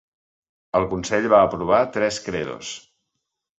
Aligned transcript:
El 0.79 0.87
consell 0.93 1.27
va 1.35 1.43
aprovar 1.49 1.83
tres 1.99 2.19
credos. 2.31 2.75